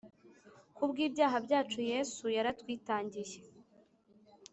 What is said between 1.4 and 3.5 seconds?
byacu Yesu yaratwitangiye